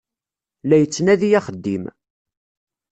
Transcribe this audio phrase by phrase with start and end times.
[0.63, 1.83] La yettnadi axeddim.